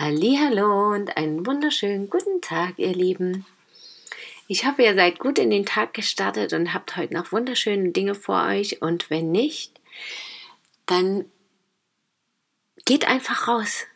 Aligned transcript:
Hallo 0.00 0.94
und 0.94 1.16
einen 1.16 1.44
wunderschönen 1.44 2.08
guten 2.08 2.40
Tag, 2.40 2.74
ihr 2.76 2.92
Lieben. 2.92 3.44
Ich 4.46 4.64
hoffe, 4.64 4.84
ihr 4.84 4.94
seid 4.94 5.18
gut 5.18 5.40
in 5.40 5.50
den 5.50 5.66
Tag 5.66 5.92
gestartet 5.92 6.52
und 6.52 6.72
habt 6.72 6.96
heute 6.96 7.14
noch 7.14 7.32
wunderschöne 7.32 7.90
Dinge 7.90 8.14
vor 8.14 8.46
euch. 8.46 8.80
Und 8.80 9.10
wenn 9.10 9.32
nicht, 9.32 9.80
dann 10.86 11.24
geht 12.84 13.08
einfach 13.08 13.48
raus. 13.48 13.86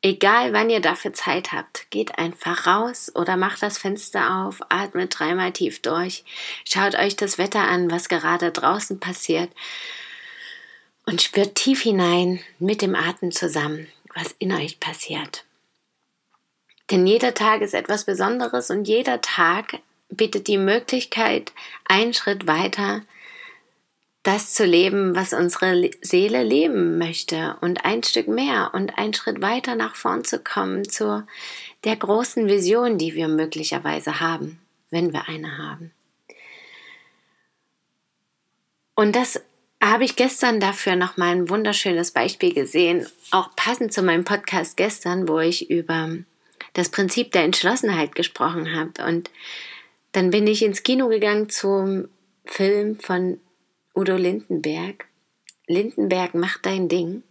Egal, 0.00 0.54
wann 0.54 0.70
ihr 0.70 0.80
dafür 0.80 1.12
Zeit 1.12 1.52
habt, 1.52 1.90
geht 1.90 2.16
einfach 2.16 2.66
raus 2.66 3.12
oder 3.14 3.36
macht 3.36 3.62
das 3.62 3.76
Fenster 3.76 4.46
auf, 4.46 4.60
atmet 4.70 5.18
dreimal 5.18 5.52
tief 5.52 5.82
durch, 5.82 6.24
schaut 6.64 6.94
euch 6.94 7.14
das 7.14 7.36
Wetter 7.36 7.68
an, 7.68 7.90
was 7.90 8.08
gerade 8.08 8.52
draußen 8.52 9.00
passiert 9.00 9.50
und 11.04 11.20
spürt 11.20 11.56
tief 11.56 11.82
hinein 11.82 12.40
mit 12.58 12.80
dem 12.80 12.94
Atem 12.94 13.32
zusammen 13.32 13.86
was 14.20 14.34
in 14.38 14.52
euch 14.52 14.78
passiert. 14.78 15.44
Denn 16.90 17.06
jeder 17.06 17.34
Tag 17.34 17.62
ist 17.62 17.74
etwas 17.74 18.04
Besonderes 18.04 18.70
und 18.70 18.86
jeder 18.86 19.20
Tag 19.20 19.78
bietet 20.08 20.48
die 20.48 20.58
Möglichkeit, 20.58 21.52
einen 21.88 22.14
Schritt 22.14 22.46
weiter 22.46 23.02
das 24.22 24.52
zu 24.52 24.64
leben, 24.64 25.16
was 25.16 25.32
unsere 25.32 25.90
Seele 26.02 26.42
leben 26.42 26.98
möchte 26.98 27.56
und 27.62 27.84
ein 27.84 28.02
Stück 28.02 28.28
mehr 28.28 28.70
und 28.74 28.98
einen 28.98 29.14
Schritt 29.14 29.40
weiter 29.40 29.76
nach 29.76 29.96
vorn 29.96 30.24
zu 30.24 30.38
kommen 30.38 30.88
zu 30.88 31.26
der 31.84 31.96
großen 31.96 32.46
Vision, 32.46 32.98
die 32.98 33.14
wir 33.14 33.28
möglicherweise 33.28 34.20
haben, 34.20 34.60
wenn 34.90 35.14
wir 35.14 35.26
eine 35.28 35.56
haben. 35.56 35.92
Und 38.94 39.16
das 39.16 39.40
habe 39.82 40.04
ich 40.04 40.16
gestern 40.16 40.60
dafür 40.60 40.96
noch 40.96 41.16
mal 41.16 41.30
ein 41.30 41.48
wunderschönes 41.48 42.10
Beispiel 42.10 42.52
gesehen, 42.52 43.06
auch 43.30 43.54
passend 43.56 43.92
zu 43.92 44.02
meinem 44.02 44.24
Podcast 44.24 44.76
gestern, 44.76 45.26
wo 45.28 45.38
ich 45.38 45.70
über 45.70 46.16
das 46.74 46.90
Prinzip 46.90 47.32
der 47.32 47.44
Entschlossenheit 47.44 48.14
gesprochen 48.14 48.74
habe. 48.74 49.04
Und 49.06 49.30
dann 50.12 50.30
bin 50.30 50.46
ich 50.46 50.62
ins 50.62 50.82
Kino 50.82 51.08
gegangen 51.08 51.48
zum 51.48 52.08
Film 52.44 52.98
von 52.98 53.40
Udo 53.94 54.16
Lindenberg. 54.16 55.06
Lindenberg 55.66 56.34
macht 56.34 56.66
dein 56.66 56.88
Ding. 56.88 57.22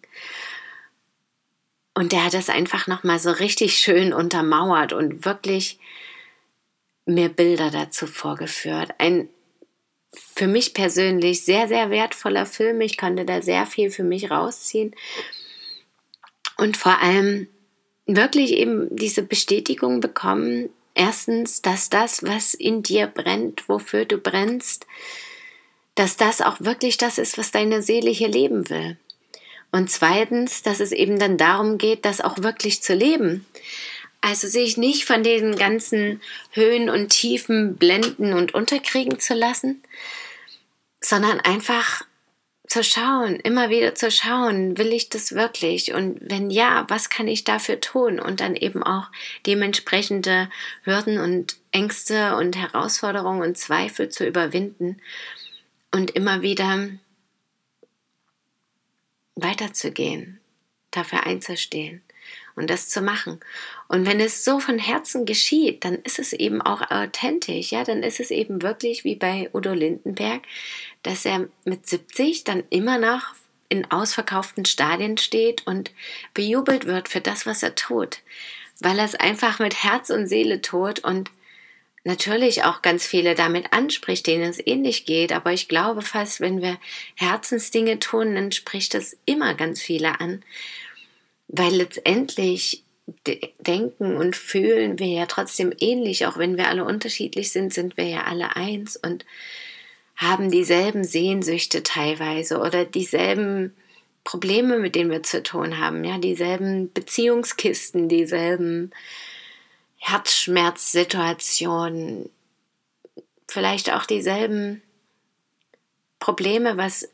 Und 1.94 2.14
der 2.14 2.26
hat 2.26 2.34
das 2.34 2.50
einfach 2.50 2.88
noch 2.88 3.04
mal 3.04 3.20
so 3.20 3.32
richtig 3.32 3.78
schön 3.78 4.14
untermauert 4.14 4.94
und 4.94 5.26
wirklich 5.26 5.80
mir 7.06 7.30
Bilder 7.30 7.72
dazu 7.72 8.08
vorgeführt. 8.08 8.92
Ein 8.98 9.30
für 10.14 10.48
mich 10.48 10.74
persönlich 10.74 11.44
sehr, 11.44 11.68
sehr 11.68 11.90
wertvoller 11.90 12.46
Film. 12.46 12.82
Ich 12.82 12.98
konnte 12.98 13.26
da 13.26 13.42
sehr 13.42 13.66
viel 13.66 13.92
für 13.92 14.04
mich 14.04 14.32
rausziehen. 14.32 14.96
Und 16.58 16.78
vor 16.78 17.02
allem 17.02 17.48
wirklich 18.06 18.54
eben 18.54 18.94
diese 18.96 19.22
Bestätigung 19.24 20.02
bekommen, 20.02 20.70
erstens, 20.96 21.62
dass 21.62 21.90
das, 21.90 22.24
was 22.24 22.54
in 22.54 22.84
dir 22.84 23.08
brennt, 23.08 23.70
wofür 23.70 24.06
du 24.06 24.18
brennst, 24.18 24.88
dass 25.96 26.18
das 26.18 26.42
auch 26.42 26.60
wirklich 26.60 26.98
das 26.98 27.18
ist, 27.18 27.38
was 27.38 27.52
deine 27.52 27.82
Seele 27.82 28.10
hier 28.10 28.30
leben 28.30 28.70
will. 28.70 28.98
Und 29.72 29.92
zweitens, 29.92 30.64
dass 30.64 30.80
es 30.80 30.92
eben 30.92 31.20
dann 31.20 31.38
darum 31.38 31.78
geht, 31.78 32.06
das 32.06 32.22
auch 32.22 32.40
wirklich 32.40 32.82
zu 32.82 32.94
leben. 32.94 33.46
Also 34.22 34.48
sich 34.48 34.78
nicht 34.78 35.06
von 35.06 35.24
den 35.24 35.56
ganzen 35.56 36.22
Höhen 36.52 36.90
und 36.90 37.10
Tiefen 37.10 37.78
blenden 37.78 38.34
und 38.34 38.54
unterkriegen 38.54 39.20
zu 39.20 39.34
lassen, 39.34 39.82
sondern 41.02 41.40
einfach 41.40 42.04
zu 42.70 42.84
schauen, 42.84 43.38
immer 43.38 43.72
wieder 43.72 43.96
zu 43.96 44.12
schauen, 44.12 44.78
will 44.78 44.94
ich 44.94 45.10
das 45.10 45.32
wirklich? 45.34 45.94
Und 45.94 46.20
wenn 46.22 46.52
ja, 46.52 46.86
was 46.88 47.10
kann 47.10 47.28
ich 47.28 47.44
dafür 47.44 47.82
tun? 47.82 48.20
Und 48.20 48.42
dann 48.42 48.56
eben 48.56 48.84
auch 48.84 49.08
dementsprechende 49.48 50.50
Hürden 50.84 51.20
und 51.20 51.58
Ängste 51.72 52.36
und 52.36 52.56
Herausforderungen 52.56 53.42
und 53.42 53.58
Zweifel 53.58 54.10
zu 54.10 54.26
überwinden 54.26 55.02
und 55.92 56.12
immer 56.12 56.44
wieder 56.44 56.90
weiterzugehen, 59.36 60.39
dafür 60.92 61.26
einzustehen 61.26 62.02
und 62.56 62.70
das 62.70 62.90
zu 62.90 63.02
machen. 63.02 63.40
Und 63.88 64.06
wenn 64.06 64.20
es 64.20 64.44
so 64.44 64.60
von 64.60 64.78
Herzen 64.78 65.26
geschieht, 65.26 65.86
dann 65.86 65.96
ist 65.96 66.20
es 66.20 66.34
eben 66.34 66.62
auch 66.62 66.92
authentisch, 66.92 67.72
ja, 67.72 67.84
dann 67.84 68.04
ist 68.04 68.20
es 68.20 68.32
eben 68.32 68.62
wirklich 68.62 69.04
wie 69.04 69.16
bei 69.16 69.50
Udo 69.54 69.74
Lindenberg, 69.74 70.42
dass 71.04 71.26
er 71.26 71.48
mit 71.66 71.88
70 71.88 72.44
dann 72.44 72.64
immer 72.70 72.98
noch 72.98 73.34
in 73.70 73.90
ausverkauften 73.90 74.66
Stadien 74.66 75.18
steht 75.18 75.66
und 75.68 75.92
bejubelt 76.34 76.86
wird 76.86 77.08
für 77.08 77.22
das, 77.22 77.46
was 77.46 77.64
er 77.64 77.76
tut, 77.76 78.20
weil 78.80 79.00
er 79.00 79.06
es 79.06 79.16
einfach 79.16 79.60
mit 79.60 79.84
Herz 79.84 80.10
und 80.10 80.28
Seele 80.28 80.62
tut 80.62 81.00
und 81.00 81.32
natürlich 82.04 82.64
auch 82.64 82.82
ganz 82.82 83.06
viele 83.06 83.36
damit 83.36 83.74
anspricht, 83.74 84.28
denen 84.28 84.50
es 84.50 84.66
ähnlich 84.66 85.06
geht, 85.06 85.32
aber 85.32 85.54
ich 85.54 85.68
glaube 85.68 86.02
fast, 86.02 86.40
wenn 86.40 86.62
wir 86.62 86.78
Herzensdinge 87.16 88.00
tun, 88.00 88.36
dann 88.36 88.52
spricht 88.52 88.94
das 88.94 89.18
immer 89.26 89.54
ganz 89.54 89.82
viele 89.82 90.20
an, 90.20 90.44
weil 91.48 91.76
letztendlich 91.76 92.84
denken 93.60 94.18
und 94.18 94.36
fühlen 94.36 95.00
wir 95.00 95.08
ja 95.08 95.26
trotzdem 95.26 95.74
ähnlich, 95.80 96.26
auch 96.26 96.38
wenn 96.38 96.58
wir 96.58 96.68
alle 96.68 96.86
unterschiedlich 96.86 97.52
sind, 97.52 97.74
sind 97.74 97.98
wir 97.98 98.06
ja 98.06 98.24
alle 98.24 98.56
eins 98.56 98.98
und 98.98 99.26
haben 100.16 100.52
dieselben 100.52 101.04
Sehnsüchte 101.04 101.82
teilweise 101.82 102.60
oder 102.60 102.86
dieselben 102.86 103.74
Probleme, 104.24 104.78
mit 104.78 104.96
denen 104.96 105.12
wir 105.12 105.24
zu 105.24 105.42
tun 105.42 105.80
haben, 105.80 106.04
ja, 106.04 106.18
dieselben 106.18 106.92
Beziehungskisten, 106.94 108.10
dieselben 108.10 108.92
Herzschmerzsituationen, 110.00 112.30
vielleicht 113.48 113.94
auch 113.94 114.06
dieselben 114.06 114.82
Probleme, 116.20 116.78
was 116.78 117.10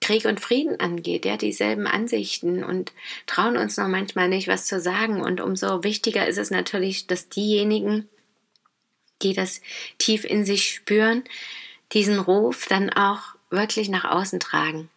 Krieg 0.00 0.24
und 0.24 0.40
Frieden 0.40 0.80
angeht, 0.80 1.24
ja, 1.24 1.36
dieselben 1.36 1.86
Ansichten 1.86 2.64
und 2.64 2.92
trauen 3.26 3.56
uns 3.56 3.76
noch 3.76 3.88
manchmal 3.88 4.28
nicht, 4.28 4.48
was 4.48 4.66
zu 4.66 4.80
sagen. 4.80 5.22
Und 5.22 5.40
umso 5.40 5.84
wichtiger 5.84 6.26
ist 6.26 6.38
es 6.38 6.50
natürlich, 6.50 7.06
dass 7.06 7.28
diejenigen, 7.28 8.08
die 9.22 9.32
das 9.32 9.60
tief 9.98 10.24
in 10.24 10.44
sich 10.44 10.68
spüren, 10.68 11.22
diesen 11.92 12.18
Ruf 12.18 12.66
dann 12.66 12.90
auch 12.90 13.36
wirklich 13.50 13.88
nach 13.88 14.04
außen 14.04 14.40
tragen. 14.40 14.90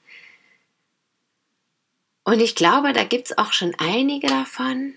Und 2.24 2.40
ich 2.40 2.56
glaube, 2.56 2.92
da 2.92 3.04
gibt 3.04 3.28
es 3.28 3.38
auch 3.38 3.54
schon 3.54 3.76
einige 3.78 4.28
davon. 4.28 4.96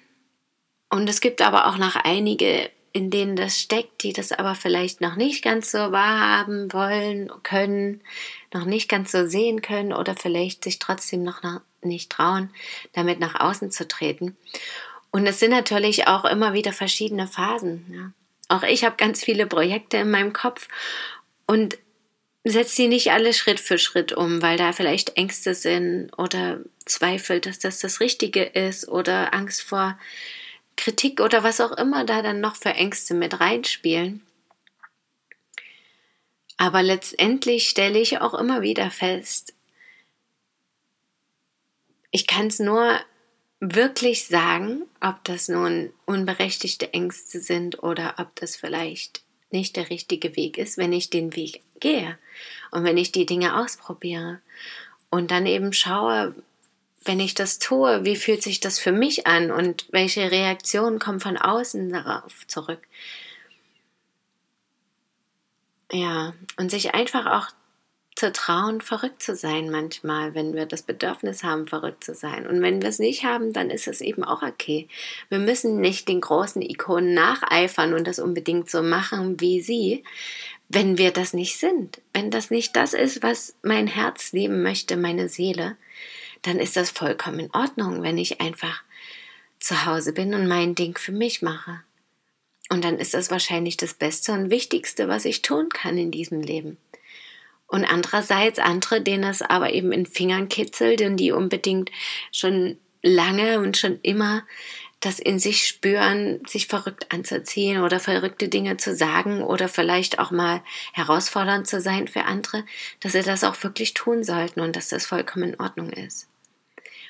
Und 0.91 1.09
es 1.09 1.21
gibt 1.21 1.43
aber 1.43 1.67
auch 1.67 1.77
noch 1.77 1.97
einige, 1.97 2.71
in 2.93 3.11
denen 3.11 3.37
das 3.37 3.61
steckt, 3.61 4.03
die 4.03 4.13
das 4.13 4.33
aber 4.33 4.55
vielleicht 4.55 5.01
noch 5.01 5.17
nicht 5.17 5.45
ganz 5.45 5.71
so 5.71 5.79
wahrhaben 5.79 6.73
wollen, 6.73 7.31
können, 7.43 8.01
noch 8.53 8.65
nicht 8.65 8.89
ganz 8.89 9.13
so 9.13 9.27
sehen 9.27 9.63
können 9.63 9.93
oder 9.93 10.17
vielleicht 10.17 10.65
sich 10.65 10.79
trotzdem 10.79 11.23
noch 11.23 11.43
nicht 11.83 12.11
trauen, 12.11 12.51
damit 12.93 13.21
nach 13.21 13.39
außen 13.39 13.71
zu 13.71 13.87
treten. 13.87 14.37
Und 15.11 15.27
es 15.27 15.39
sind 15.39 15.51
natürlich 15.51 16.09
auch 16.09 16.25
immer 16.25 16.53
wieder 16.55 16.73
verschiedene 16.73 17.27
Phasen. 17.27 17.87
Ja. 17.93 18.57
Auch 18.57 18.63
ich 18.63 18.85
habe 18.85 18.97
ganz 18.97 19.23
viele 19.23 19.47
Projekte 19.47 19.99
in 19.99 20.11
meinem 20.11 20.33
Kopf 20.33 20.69
und 21.47 21.79
setze 22.45 22.77
sie 22.77 22.89
nicht 22.89 23.13
alle 23.13 23.35
Schritt 23.35 23.61
für 23.61 23.79
Schritt 23.79 24.13
um, 24.13 24.43
weil 24.43 24.57
da 24.57 24.73
vielleicht 24.73 25.17
Ängste 25.17 25.55
sind 25.55 26.11
oder 26.17 26.61
Zweifel, 26.87 27.41
dass 27.41 27.59
das 27.59 27.79
das 27.79 28.01
Richtige 28.01 28.43
ist 28.43 28.89
oder 28.89 29.35
Angst 29.35 29.63
vor 29.63 29.99
Kritik 30.79 31.21
oder 31.21 31.43
was 31.43 31.61
auch 31.61 31.73
immer 31.73 32.05
da 32.05 32.23
dann 32.23 32.41
noch 32.41 32.57
für 32.57 32.71
Ängste 32.71 33.13
mit 33.13 33.41
reinspielen. 33.41 34.23
Aber 36.57 36.83
letztendlich 36.83 37.69
stelle 37.69 37.99
ich 37.99 38.21
auch 38.21 38.33
immer 38.33 38.63
wieder 38.63 38.91
fest, 38.91 39.55
ich 42.11 42.27
kann 42.27 42.47
es 42.47 42.59
nur 42.59 42.99
wirklich 43.61 44.27
sagen, 44.27 44.83
ob 45.01 45.23
das 45.25 45.49
nun 45.49 45.93
unberechtigte 46.07 46.93
Ängste 46.95 47.41
sind 47.41 47.83
oder 47.83 48.15
ob 48.19 48.35
das 48.37 48.57
vielleicht 48.57 49.23
nicht 49.51 49.77
der 49.77 49.91
richtige 49.91 50.37
Weg 50.37 50.59
ist, 50.59 50.79
wenn 50.79 50.93
ich 50.93 51.11
den 51.11 51.37
Weg 51.37 51.63
gehe 51.81 52.19
und 52.71 52.85
wenn 52.85 52.97
ich 52.97 53.13
die 53.13 53.27
Dinge 53.27 53.61
ausprobiere 53.61 54.41
und 55.11 55.31
dann 55.31 55.45
eben 55.45 55.73
schaue, 55.73 56.35
wenn 57.09 57.21
ich 57.21 57.35
das 57.35 57.59
tue, 57.59 58.05
wie 58.05 58.17
fühlt 58.17 58.43
sich 58.43 58.61
das 58.61 58.79
für 58.79 58.93
mich 58.93 59.27
an 59.27 59.51
und 59.51 59.87
welche 59.91 60.31
Reaktionen 60.31 60.99
kommen 60.99 61.21
von 61.21 61.39
außen 61.39 61.91
darauf 61.91 62.47
zurück? 62.47 62.87
Ja, 65.91 66.35
und 66.59 66.71
sich 66.71 66.95
einfach 66.95 67.25
auch 67.25 67.49
zu 68.15 68.31
trauen, 68.31 68.83
verrückt 68.83 69.23
zu 69.23 69.35
sein 69.35 69.71
manchmal, 69.71 70.35
wenn 70.35 70.55
wir 70.55 70.67
das 70.67 70.83
Bedürfnis 70.83 71.43
haben, 71.45 71.67
verrückt 71.67 72.05
zu 72.05 72.15
sein. 72.15 72.47
Und 72.47 72.61
wenn 72.61 72.83
wir 72.83 72.91
es 72.91 72.99
nicht 72.99 73.25
haben, 73.25 73.55
dann 73.55 73.71
ist 73.71 73.89
es 73.89 74.03
eben 74.03 74.23
auch 74.23 74.43
okay. 74.43 74.87
Wir 75.31 75.39
müssen 75.39 75.81
nicht 75.81 76.09
den 76.09 76.21
großen 76.21 76.61
Ikonen 76.61 77.15
nacheifern 77.15 77.95
und 77.95 78.07
das 78.07 78.19
unbedingt 78.19 78.69
so 78.69 78.83
machen 78.83 79.41
wie 79.41 79.63
sie, 79.63 80.05
wenn 80.69 80.99
wir 80.99 81.11
das 81.11 81.33
nicht 81.33 81.59
sind. 81.59 82.03
Wenn 82.13 82.31
das 82.31 82.51
nicht 82.51 82.77
das 82.77 82.93
ist, 82.93 83.23
was 83.23 83.55
mein 83.63 83.87
Herz 83.87 84.33
leben 84.33 84.63
möchte, 84.63 84.99
meine 84.99 85.31
Seele, 85.31 85.79
dann 86.43 86.59
ist 86.59 86.77
das 86.77 86.91
vollkommen 86.91 87.41
in 87.41 87.51
Ordnung, 87.53 88.03
wenn 88.03 88.19
ich 88.19 88.41
einfach 88.41 88.83
zu 89.61 89.87
Hause 89.87 90.13
bin 90.13 90.35
und 90.35 90.47
mein 90.47 90.75
Ding 90.75 90.97
für 90.97 91.13
mich 91.13 91.43
mache. 91.43 91.83
Und 92.71 92.85
dann 92.85 92.99
ist 92.99 93.15
das 93.15 93.31
wahrscheinlich 93.31 93.77
das 93.77 93.95
Beste 93.95 94.33
und 94.33 94.51
Wichtigste, 94.51 95.09
was 95.09 95.25
ich 95.25 95.43
tun 95.43 95.69
kann 95.71 95.97
in 95.97 96.11
diesem 96.11 96.41
Leben. 96.41 96.77
Und 97.67 97.85
andererseits 97.85 98.59
andere, 98.59 99.01
denen 99.01 99.25
es 99.25 99.43
aber 99.43 99.73
eben 99.73 99.93
in 99.93 100.07
Fingern 100.07 100.49
kitzelt 100.49 101.03
und 101.03 101.17
die 101.17 101.33
unbedingt 101.33 101.91
schon 102.33 102.79
lange 103.03 103.61
und 103.61 103.77
schon 103.77 104.01
immer 104.03 104.45
das 105.01 105.21
in 105.21 105.39
sich 105.39 105.67
spüren, 105.67 106.41
sich 106.47 106.67
verrückt 106.67 107.13
anzuziehen 107.13 107.83
oder 107.83 108.01
verrückte 108.01 108.49
Dinge 108.49 108.79
zu 108.79 108.97
sagen 108.97 109.43
oder 109.43 109.69
vielleicht 109.69 110.19
auch 110.19 110.31
mal 110.31 110.63
herausfordernd 110.93 111.69
zu 111.69 111.81
sein 111.81 112.09
für 112.09 112.25
andere, 112.25 112.65
dass 113.01 113.13
sie 113.13 113.23
das 113.23 113.45
auch 113.45 113.63
wirklich 113.63 113.95
tun 113.95 114.25
sollten 114.25 114.61
und 114.61 114.75
dass 114.75 114.89
das 114.89 115.07
vollkommen 115.07 115.53
in 115.53 115.61
Ordnung 115.61 115.91
ist. 115.91 116.29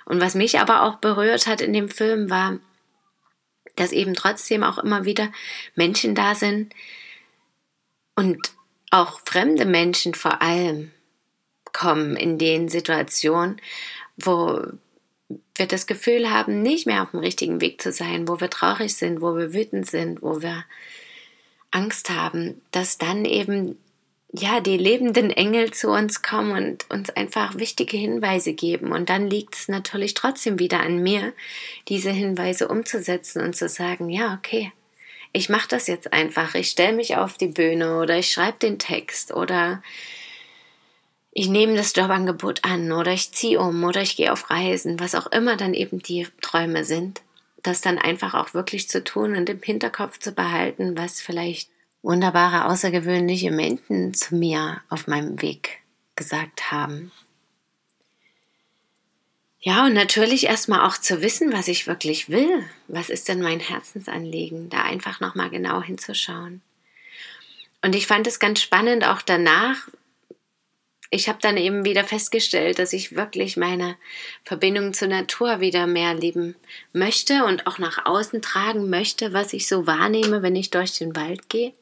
Und 0.05 0.21
was 0.21 0.35
mich 0.35 0.61
aber 0.61 0.83
auch 0.83 0.97
berührt 0.97 1.47
hat 1.47 1.61
in 1.61 1.73
dem 1.73 1.89
Film 1.89 2.29
war, 2.29 2.59
dass 3.77 3.93
eben 3.93 4.15
trotzdem 4.15 4.65
auch 4.65 4.79
immer 4.79 5.05
wieder 5.05 5.31
Menschen 5.75 6.15
da 6.15 6.35
sind 6.35 6.75
und 8.15 8.39
auch 8.91 9.21
fremde 9.25 9.65
Menschen 9.65 10.15
vor 10.15 10.43
allem 10.43 10.91
kommen 11.73 12.17
in 12.17 12.39
den 12.39 12.69
Situationen, 12.69 13.61
wo 14.17 14.63
wir 15.29 15.67
das 15.67 15.87
Gefühl 15.87 16.31
haben, 16.31 16.63
nicht 16.63 16.87
mehr 16.87 17.03
auf 17.03 17.11
dem 17.11 17.21
richtigen 17.21 17.61
Weg 17.61 17.83
zu 17.83 17.93
sein, 17.93 18.29
wo 18.29 18.41
wir 18.41 18.51
traurig 18.51 18.95
sind, 18.95 19.21
wo 19.21 19.37
wir 19.37 19.53
wütend 19.53 19.87
sind, 19.87 20.23
wo 20.23 20.43
wir 20.43 20.65
Angst 21.71 22.11
haben, 22.11 22.61
dass 22.71 22.99
dann 22.99 23.25
eben 23.25 23.77
ja, 24.33 24.61
die 24.61 24.77
lebenden 24.77 25.31
Engel 25.31 25.71
zu 25.73 25.89
uns 25.89 26.21
kommen 26.23 26.53
und 26.53 26.91
uns 26.91 27.11
einfach 27.11 27.57
wichtige 27.57 27.97
Hinweise 27.97 28.53
geben. 28.53 28.93
Und 28.93 29.09
dann 29.09 29.29
liegt 29.29 29.55
es 29.55 29.69
natürlich 29.69 30.15
trotzdem 30.15 30.59
wieder 30.59 30.81
an 30.81 31.03
mir, 31.03 31.33
diese 31.89 32.11
Hinweise 32.11 32.69
umzusetzen 32.69 33.43
und 33.43 33.57
zu 33.57 33.69
sagen, 33.69 34.11
ja, 34.11 34.39
okay, 34.39 34.73
ich 35.33 35.49
mache 35.49 35.69
das 35.69 35.87
jetzt 35.87 36.13
einfach. 36.13 36.55
Ich 36.55 36.69
stelle 36.69 36.95
mich 36.95 37.17
auf 37.17 37.39
die 37.39 37.49
Bühne 37.49 37.99
oder 37.99 38.19
ich 38.19 38.31
schreibe 38.31 38.59
den 38.59 38.79
Text 38.79 39.33
oder 39.33 39.83
ich 41.39 41.49
nehme 41.49 41.77
das 41.77 41.95
Jobangebot 41.95 42.65
an 42.65 42.91
oder 42.91 43.13
ich 43.13 43.31
ziehe 43.31 43.61
um 43.61 43.85
oder 43.85 44.03
ich 44.03 44.17
gehe 44.17 44.33
auf 44.33 44.51
Reisen, 44.51 44.99
was 44.99 45.15
auch 45.15 45.29
immer 45.29 45.57
dann 45.57 45.73
eben 45.73 46.01
die 46.01 46.27
Träume 46.41 46.85
sind. 46.85 47.23
Das 47.63 47.81
dann 47.81 47.97
einfach 47.97 48.35
auch 48.35 48.55
wirklich 48.55 48.89
zu 48.89 49.05
tun 49.05 49.37
und 49.37 49.49
im 49.49 49.63
Hinterkopf 49.63 50.19
zu 50.19 50.33
behalten, 50.33 50.99
was 50.99 51.21
vielleicht 51.21 51.71
wunderbare, 52.03 52.65
außergewöhnliche 52.65 53.53
Menschen 53.53 54.15
zu 54.15 54.35
mir 54.35 54.81
auf 54.89 55.07
meinem 55.07 55.41
Weg 55.41 55.79
gesagt 56.17 56.73
haben. 56.73 57.13
Ja, 59.61 59.87
und 59.87 59.95
natürlich 59.95 60.47
erstmal 60.47 60.89
auch 60.89 60.99
zu 60.99 61.23
wissen, 61.23 61.53
was 61.53 61.69
ich 61.69 61.87
wirklich 61.87 62.31
will. 62.31 62.65
Was 62.89 63.11
ist 63.11 63.29
denn 63.29 63.41
mein 63.41 63.61
Herzensanliegen? 63.61 64.71
Da 64.71 64.83
einfach 64.83 65.21
nochmal 65.21 65.51
genau 65.51 65.83
hinzuschauen. 65.83 66.63
Und 67.85 67.95
ich 67.95 68.09
fand 68.09 68.27
es 68.27 68.41
ganz 68.41 68.61
spannend 68.61 69.07
auch 69.07 69.23
danach. 69.23 69.89
Ich 71.11 71.29
habe 71.29 71.39
dann 71.41 71.57
eben 71.57 71.85
wieder 71.85 72.05
festgestellt, 72.05 72.79
dass 72.79 72.93
ich 72.93 73.17
wirklich 73.17 73.57
meine 73.57 73.97
Verbindung 74.45 74.93
zur 74.93 75.09
Natur 75.09 75.61
wieder 75.61 75.87
mehr 75.87 76.13
lieben 76.15 76.55
möchte 76.93 77.45
und 77.45 77.67
auch 77.67 77.79
nach 77.79 78.05
außen 78.05 78.43
tragen 78.43 78.91
möchte, 78.91 79.33
was 79.33 79.55
ich 79.55 79.69
so 79.69 79.87
wahrnehme, 79.87 80.43
wenn 80.43 80.55
ich 80.55 80.71
durch 80.71 80.99
den 80.99 81.17
Wald 81.17 81.49
gehe 81.49 81.73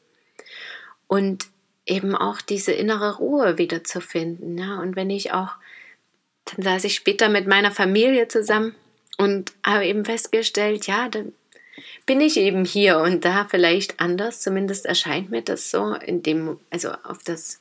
und 1.09 1.47
eben 1.87 2.15
auch 2.15 2.41
diese 2.41 2.73
innere 2.73 3.17
Ruhe 3.17 3.59
wieder 3.59 3.85
zu 3.85 4.01
finden. 4.01 4.59
Ja? 4.59 4.79
Und 4.79 4.97
wenn 4.97 5.11
ich 5.11 5.33
auch, 5.33 5.53
dann 6.45 6.63
saß 6.63 6.85
ich 6.85 6.95
später 6.95 7.29
mit 7.29 7.47
meiner 7.47 7.73
Familie 7.73 8.29
zusammen 8.29 8.75
und 9.19 9.53
habe 9.65 9.87
eben 9.87 10.05
festgestellt, 10.05 10.87
ja, 10.87 11.09
dann 11.09 11.33
bin 12.07 12.21
ich 12.21 12.37
eben 12.37 12.65
hier 12.65 12.99
und 12.99 13.25
da 13.25 13.47
vielleicht 13.49 14.01
anders. 14.01 14.41
Zumindest 14.41 14.87
erscheint 14.87 15.31
mir 15.31 15.43
das 15.43 15.71
so 15.71 15.95
in 15.95 16.23
dem, 16.23 16.59
also 16.71 16.91
auf 16.91 17.23
das 17.25 17.61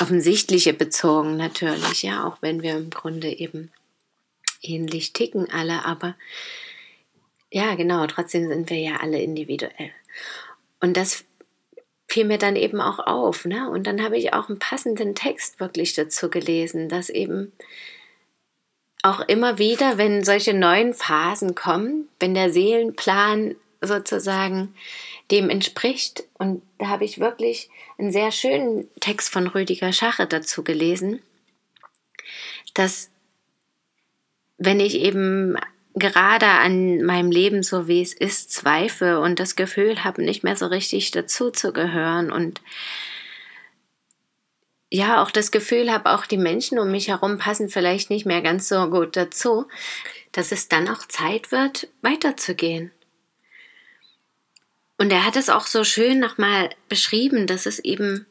Offensichtliche 0.00 0.72
bezogen 0.72 1.36
natürlich, 1.36 2.02
ja, 2.02 2.26
auch 2.26 2.38
wenn 2.40 2.62
wir 2.62 2.76
im 2.76 2.90
Grunde 2.90 3.28
eben 3.30 3.70
ähnlich 4.62 5.12
ticken 5.12 5.50
alle, 5.50 5.84
aber 5.84 6.14
ja, 7.50 7.74
genau, 7.74 8.06
trotzdem 8.06 8.48
sind 8.48 8.70
wir 8.70 8.78
ja 8.78 8.96
alle 8.96 9.20
individuell. 9.20 9.90
Und 10.80 10.96
das 10.96 11.24
fiel 12.08 12.24
mir 12.24 12.38
dann 12.38 12.56
eben 12.56 12.80
auch 12.80 12.98
auf. 12.98 13.44
Ne? 13.44 13.70
Und 13.70 13.86
dann 13.86 14.02
habe 14.02 14.16
ich 14.16 14.32
auch 14.32 14.48
einen 14.48 14.58
passenden 14.58 15.14
Text 15.14 15.60
wirklich 15.60 15.94
dazu 15.94 16.30
gelesen, 16.30 16.88
dass 16.88 17.10
eben 17.10 17.52
auch 19.02 19.20
immer 19.20 19.58
wieder, 19.58 19.98
wenn 19.98 20.24
solche 20.24 20.54
neuen 20.54 20.94
Phasen 20.94 21.54
kommen, 21.54 22.08
wenn 22.18 22.34
der 22.34 22.50
Seelenplan 22.50 23.54
sozusagen 23.80 24.74
dem 25.30 25.50
entspricht, 25.50 26.24
und 26.38 26.62
da 26.78 26.88
habe 26.88 27.04
ich 27.04 27.20
wirklich 27.20 27.70
einen 27.98 28.12
sehr 28.12 28.32
schönen 28.32 28.88
Text 29.00 29.30
von 29.30 29.46
Rüdiger 29.46 29.92
Schache 29.92 30.26
dazu 30.26 30.64
gelesen, 30.64 31.20
dass 32.74 33.10
wenn 34.56 34.80
ich 34.80 34.96
eben 34.96 35.56
gerade 35.94 36.46
an 36.46 37.02
meinem 37.02 37.30
Leben 37.30 37.62
so 37.62 37.88
wie 37.88 38.02
es 38.02 38.12
ist 38.12 38.52
zweifle 38.52 39.20
und 39.20 39.40
das 39.40 39.56
Gefühl 39.56 40.04
habe, 40.04 40.22
nicht 40.22 40.44
mehr 40.44 40.56
so 40.56 40.66
richtig 40.66 41.10
dazu 41.10 41.50
zu 41.50 41.72
gehören 41.72 42.30
und 42.32 42.60
ja, 44.90 45.22
auch 45.22 45.30
das 45.30 45.50
Gefühl 45.50 45.92
habe, 45.92 46.10
auch 46.12 46.24
die 46.24 46.38
Menschen 46.38 46.78
um 46.78 46.90
mich 46.90 47.08
herum 47.08 47.36
passen 47.36 47.68
vielleicht 47.68 48.08
nicht 48.08 48.24
mehr 48.24 48.40
ganz 48.40 48.68
so 48.68 48.88
gut 48.88 49.16
dazu, 49.16 49.66
dass 50.32 50.50
es 50.50 50.68
dann 50.68 50.88
auch 50.88 51.06
Zeit 51.06 51.52
wird, 51.52 51.88
weiterzugehen. 52.00 52.90
Und 54.98 55.10
er 55.12 55.24
hat 55.24 55.36
es 55.36 55.48
auch 55.48 55.66
so 55.66 55.84
schön 55.84 56.18
nochmal 56.18 56.70
beschrieben, 56.88 57.46
dass 57.46 57.66
es 57.66 57.78
eben 57.78 58.26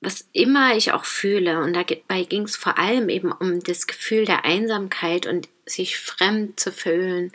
was 0.00 0.28
immer 0.32 0.76
ich 0.76 0.92
auch 0.92 1.04
fühle, 1.04 1.58
und 1.60 1.72
dabei 1.72 2.22
ging 2.22 2.44
es 2.44 2.56
vor 2.56 2.78
allem 2.78 3.08
eben 3.08 3.32
um 3.32 3.60
das 3.60 3.86
Gefühl 3.86 4.24
der 4.24 4.44
Einsamkeit 4.44 5.26
und 5.26 5.48
sich 5.66 5.98
fremd 5.98 6.60
zu 6.60 6.70
fühlen, 6.70 7.32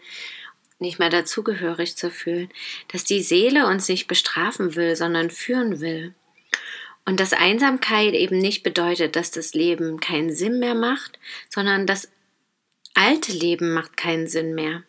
nicht 0.80 1.00
mehr 1.00 1.10
dazugehörig 1.10 1.98
zu 1.98 2.10
fühlen, 2.10 2.50
dass 2.88 3.04
die 3.04 3.22
Seele 3.22 3.68
uns 3.68 3.88
nicht 3.90 4.08
bestrafen 4.08 4.76
will, 4.76 4.96
sondern 4.96 5.30
führen 5.30 5.82
will. 5.82 6.14
Und 7.06 7.20
dass 7.20 7.34
Einsamkeit 7.34 8.14
eben 8.14 8.38
nicht 8.38 8.64
bedeutet, 8.64 9.18
dass 9.18 9.30
das 9.30 9.54
Leben 9.54 10.00
keinen 10.00 10.34
Sinn 10.34 10.60
mehr 10.60 10.76
macht, 10.76 11.20
sondern 11.50 11.86
das 11.86 12.10
alte 12.94 13.34
Leben 13.34 13.74
macht 13.74 13.98
keinen 13.98 14.28
Sinn 14.28 14.56
mehr. 14.56 14.84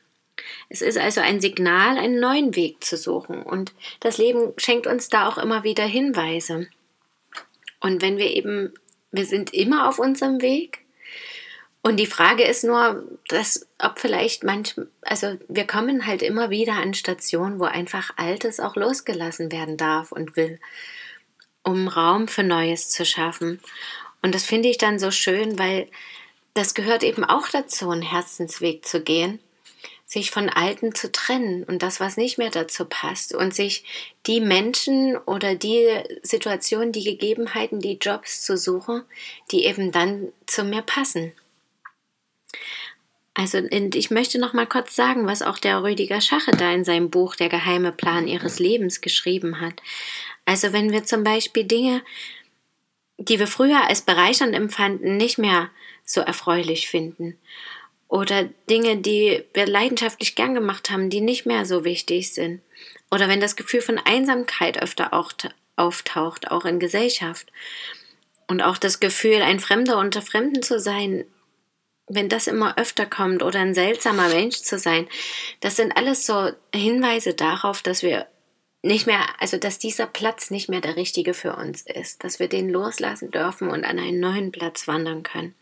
Es 0.68 0.82
ist 0.82 0.98
also 0.98 1.20
ein 1.20 1.40
Signal, 1.40 1.98
einen 1.98 2.20
neuen 2.20 2.56
Weg 2.56 2.82
zu 2.84 2.96
suchen. 2.96 3.42
Und 3.42 3.72
das 4.00 4.18
Leben 4.18 4.52
schenkt 4.56 4.86
uns 4.86 5.08
da 5.08 5.28
auch 5.28 5.38
immer 5.38 5.64
wieder 5.64 5.84
Hinweise. 5.84 6.68
Und 7.80 8.02
wenn 8.02 8.18
wir 8.18 8.30
eben, 8.30 8.72
wir 9.12 9.26
sind 9.26 9.52
immer 9.52 9.88
auf 9.88 9.98
unserem 9.98 10.40
Weg. 10.40 10.80
Und 11.82 11.98
die 11.98 12.06
Frage 12.06 12.44
ist 12.44 12.64
nur, 12.64 13.06
dass, 13.28 13.68
ob 13.78 13.98
vielleicht 13.98 14.42
manch, 14.42 14.74
also 15.02 15.36
wir 15.48 15.66
kommen 15.66 16.06
halt 16.06 16.22
immer 16.22 16.48
wieder 16.48 16.74
an 16.74 16.94
Stationen, 16.94 17.60
wo 17.60 17.64
einfach 17.64 18.12
Altes 18.16 18.58
auch 18.58 18.74
losgelassen 18.74 19.52
werden 19.52 19.76
darf 19.76 20.10
und 20.10 20.34
will, 20.34 20.58
um 21.62 21.88
Raum 21.88 22.26
für 22.26 22.42
Neues 22.42 22.88
zu 22.88 23.04
schaffen. 23.04 23.60
Und 24.22 24.34
das 24.34 24.44
finde 24.44 24.70
ich 24.70 24.78
dann 24.78 24.98
so 24.98 25.10
schön, 25.10 25.58
weil 25.58 25.88
das 26.54 26.72
gehört 26.72 27.02
eben 27.02 27.24
auch 27.24 27.48
dazu, 27.48 27.90
einen 27.90 28.00
Herzensweg 28.00 28.86
zu 28.86 29.02
gehen 29.02 29.40
sich 30.06 30.30
von 30.30 30.48
Alten 30.48 30.94
zu 30.94 31.10
trennen 31.10 31.64
und 31.64 31.82
das, 31.82 31.98
was 31.98 32.16
nicht 32.16 32.38
mehr 32.38 32.50
dazu 32.50 32.84
passt 32.84 33.34
und 33.34 33.54
sich 33.54 33.84
die 34.26 34.40
Menschen 34.40 35.16
oder 35.16 35.54
die 35.54 35.88
Situationen, 36.22 36.92
die 36.92 37.04
Gegebenheiten, 37.04 37.80
die 37.80 37.98
Jobs 37.98 38.42
zu 38.42 38.56
suchen, 38.56 39.02
die 39.50 39.64
eben 39.64 39.92
dann 39.92 40.32
zu 40.46 40.64
mir 40.64 40.82
passen. 40.82 41.32
Also 43.36 43.58
ich 43.58 44.12
möchte 44.12 44.38
noch 44.38 44.52
mal 44.52 44.66
kurz 44.66 44.94
sagen, 44.94 45.26
was 45.26 45.42
auch 45.42 45.58
der 45.58 45.82
Rüdiger 45.82 46.20
Schache 46.20 46.52
da 46.52 46.72
in 46.72 46.84
seinem 46.84 47.10
Buch 47.10 47.34
Der 47.34 47.48
geheime 47.48 47.90
Plan 47.90 48.28
ihres 48.28 48.60
Lebens 48.60 49.00
geschrieben 49.00 49.60
hat. 49.60 49.82
Also 50.44 50.72
wenn 50.72 50.92
wir 50.92 51.02
zum 51.02 51.24
Beispiel 51.24 51.64
Dinge, 51.64 52.02
die 53.18 53.40
wir 53.40 53.48
früher 53.48 53.88
als 53.88 54.02
bereichernd 54.02 54.54
empfanden, 54.54 55.16
nicht 55.16 55.38
mehr 55.38 55.70
so 56.04 56.20
erfreulich 56.20 56.88
finden. 56.88 57.36
Oder 58.14 58.44
Dinge, 58.70 58.98
die 58.98 59.42
wir 59.54 59.66
leidenschaftlich 59.66 60.36
gern 60.36 60.54
gemacht 60.54 60.88
haben, 60.88 61.10
die 61.10 61.20
nicht 61.20 61.46
mehr 61.46 61.66
so 61.66 61.84
wichtig 61.84 62.32
sind. 62.32 62.60
Oder 63.10 63.28
wenn 63.28 63.40
das 63.40 63.56
Gefühl 63.56 63.80
von 63.80 63.98
Einsamkeit 63.98 64.80
öfter 64.80 65.12
auch 65.12 65.32
auftaucht, 65.74 66.52
auch 66.52 66.64
in 66.64 66.78
Gesellschaft. 66.78 67.50
Und 68.46 68.62
auch 68.62 68.78
das 68.78 69.00
Gefühl, 69.00 69.42
ein 69.42 69.58
Fremder 69.58 69.98
unter 69.98 70.22
Fremden 70.22 70.62
zu 70.62 70.78
sein, 70.78 71.24
wenn 72.06 72.28
das 72.28 72.46
immer 72.46 72.78
öfter 72.78 73.04
kommt 73.04 73.42
oder 73.42 73.58
ein 73.58 73.74
seltsamer 73.74 74.28
Mensch 74.28 74.58
zu 74.58 74.78
sein, 74.78 75.08
das 75.58 75.74
sind 75.74 75.96
alles 75.96 76.24
so 76.24 76.52
Hinweise 76.72 77.34
darauf, 77.34 77.82
dass 77.82 78.04
wir 78.04 78.28
nicht 78.82 79.08
mehr, 79.08 79.26
also 79.40 79.56
dass 79.56 79.80
dieser 79.80 80.06
Platz 80.06 80.52
nicht 80.52 80.68
mehr 80.68 80.80
der 80.80 80.94
richtige 80.94 81.34
für 81.34 81.56
uns 81.56 81.82
ist, 81.82 82.22
dass 82.22 82.38
wir 82.38 82.46
den 82.46 82.68
loslassen 82.68 83.32
dürfen 83.32 83.70
und 83.70 83.82
an 83.82 83.98
einen 83.98 84.20
neuen 84.20 84.52
Platz 84.52 84.86
wandern 84.86 85.24
können. 85.24 85.56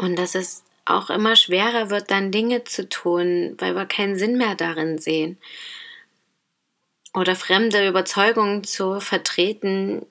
Und 0.00 0.16
dass 0.16 0.34
es 0.34 0.64
auch 0.86 1.10
immer 1.10 1.36
schwerer 1.36 1.90
wird, 1.90 2.10
dann 2.10 2.32
Dinge 2.32 2.64
zu 2.64 2.88
tun, 2.88 3.54
weil 3.58 3.74
wir 3.74 3.84
keinen 3.84 4.16
Sinn 4.16 4.38
mehr 4.38 4.54
darin 4.54 4.96
sehen. 4.96 5.36
Oder 7.12 7.36
fremde 7.36 7.86
Überzeugungen 7.86 8.64
zu 8.64 8.98
vertreten, 9.00 10.06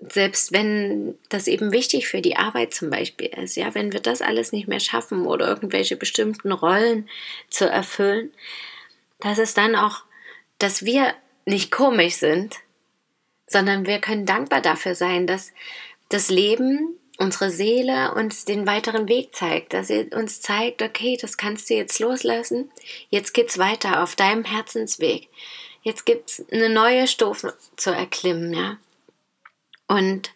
selbst 0.00 0.52
wenn 0.52 1.16
das 1.28 1.46
eben 1.46 1.70
wichtig 1.70 2.08
für 2.08 2.20
die 2.20 2.36
Arbeit 2.36 2.74
zum 2.74 2.90
Beispiel 2.90 3.28
ist, 3.28 3.56
ja, 3.56 3.74
wenn 3.76 3.92
wir 3.92 4.00
das 4.00 4.22
alles 4.22 4.50
nicht 4.50 4.66
mehr 4.66 4.80
schaffen 4.80 5.24
oder 5.24 5.46
irgendwelche 5.46 5.96
bestimmten 5.96 6.50
Rollen 6.50 7.08
zu 7.48 7.68
erfüllen, 7.68 8.32
dass 9.20 9.38
es 9.38 9.54
dann 9.54 9.76
auch, 9.76 10.02
dass 10.58 10.84
wir 10.84 11.14
nicht 11.46 11.70
komisch 11.70 12.16
sind, 12.16 12.56
sondern 13.46 13.86
wir 13.86 14.00
können 14.00 14.26
dankbar 14.26 14.62
dafür 14.62 14.96
sein, 14.96 15.28
dass 15.28 15.52
das 16.08 16.28
Leben, 16.28 16.98
unsere 17.18 17.50
Seele 17.50 18.14
uns 18.14 18.44
den 18.44 18.66
weiteren 18.66 19.08
Weg 19.08 19.34
zeigt, 19.34 19.72
dass 19.72 19.88
sie 19.88 20.10
uns 20.14 20.40
zeigt, 20.40 20.82
okay, 20.82 21.16
das 21.20 21.36
kannst 21.36 21.70
du 21.70 21.74
jetzt 21.74 21.98
loslassen, 22.00 22.70
jetzt 23.08 23.34
geht's 23.34 23.58
weiter 23.58 24.02
auf 24.02 24.16
deinem 24.16 24.44
Herzensweg. 24.44 25.28
Jetzt 25.82 26.06
gibt's 26.06 26.44
eine 26.50 26.70
neue 26.70 27.06
Stufe 27.06 27.54
zu 27.76 27.90
erklimmen, 27.90 28.54
ja. 28.54 28.78
Und 29.86 30.32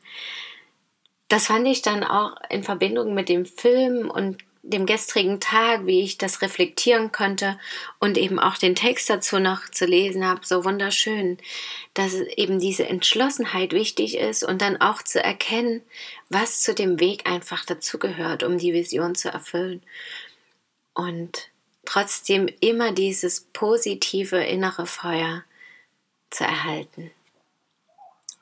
das 1.29 1.47
fand 1.47 1.67
ich 1.67 1.83
dann 1.83 2.05
auch 2.05 2.37
in 2.51 2.65
Verbindung 2.65 3.15
mit 3.15 3.29
dem 3.29 3.45
Film 3.45 4.11
und 4.11 4.39
dem 4.63 4.87
gestrigen 4.87 5.41
Tag, 5.41 5.87
wie 5.87 6.03
ich 6.03 6.19
das 6.19 6.43
reflektieren 6.43 7.13
konnte 7.13 7.59
und 7.99 8.19
eben 8.19 8.39
auch 8.39 8.57
den 8.57 8.75
Text 8.75 9.09
dazu 9.09 9.39
noch 9.39 9.69
zu 9.71 9.87
lesen 9.87 10.27
habe, 10.27 10.41
so 10.45 10.65
wunderschön, 10.65 11.39
dass 11.95 12.15
eben 12.15 12.59
diese 12.59 12.87
Entschlossenheit 12.87 13.73
wichtig 13.73 14.17
ist 14.17 14.45
und 14.45 14.63
dann 14.63 14.81
auch 14.81 15.03
zu 15.03 15.23
erkennen, 15.23 15.83
was 16.29 16.63
zu 16.63 16.75
dem 16.75 17.01
Weg 17.01 17.29
einfach 17.29 17.65
dazugehört, 17.65 18.43
um 18.43 18.59
die 18.59 18.73
Vision 18.73 19.15
zu 19.15 19.31
erfüllen. 19.31 19.83
Und 20.95 21.51
trotzdem 21.85 22.49
immer 22.61 22.93
dieses 22.93 23.41
positive 23.53 24.43
innere 24.45 24.87
Feuer 24.87 25.45
zu 26.31 26.45
erhalten 26.45 27.11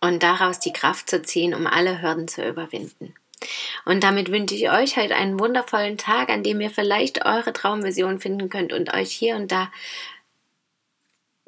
und 0.00 0.23
daraus 0.23 0.61
die 0.61 0.73
Kraft 0.73 1.11
zu 1.11 1.23
ziehen, 1.23 1.54
um 1.54 1.66
alle 1.66 2.02
Hürden 2.02 2.28
zu 2.28 2.46
überwinden. 2.46 3.14
Und 3.85 4.02
damit 4.02 4.31
wünsche 4.31 4.55
ich 4.55 4.71
euch 4.71 4.97
halt 4.97 5.12
einen 5.12 5.38
wundervollen 5.38 5.99
Tag, 5.99 6.31
an 6.31 6.43
dem 6.43 6.61
ihr 6.61 6.71
vielleicht 6.71 7.25
eure 7.25 7.52
Traumvision 7.52 8.19
finden 8.19 8.49
könnt 8.49 8.73
und 8.73 8.95
euch 8.95 9.12
hier 9.12 9.37
und 9.37 9.52
da 9.52 9.71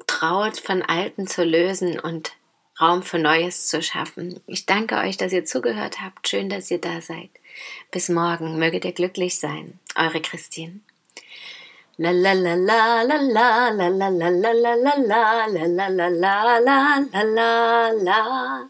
traut, 0.07 0.59
von 0.59 0.81
Alten 0.81 1.27
zu 1.27 1.43
lösen 1.43 1.99
und 1.99 2.33
Raum 2.79 3.03
für 3.03 3.19
Neues 3.19 3.67
zu 3.67 3.81
schaffen. 3.81 4.39
Ich 4.47 4.65
danke 4.65 4.97
euch, 4.97 5.17
dass 5.17 5.33
ihr 5.33 5.43
zugehört 5.43 6.01
habt. 6.01 6.29
Schön, 6.29 6.49
dass 6.49 6.71
ihr 6.71 6.79
da 6.79 7.01
seid. 7.01 7.29
Bis 7.91 8.07
morgen. 8.07 8.57
Möget 8.57 8.85
ihr 8.85 8.93
glücklich 8.93 9.37
sein. 9.37 9.79
Eure 9.95 10.21
Christine. 10.21 10.79
La 11.97 12.11
la 12.11 12.31
la 12.31 12.55
la 12.55 13.01
la 13.03 13.17
la 13.17 13.69
la 13.69 13.89
la 13.89 14.09
la 14.09 14.29
la 14.29 14.29
la 14.29 14.75
la 14.75 15.45
la 15.45 15.67
la 15.67 16.07
la 16.07 16.07
la 16.07 16.99
La 17.09 17.23
la 17.23 17.91
la 17.91 18.69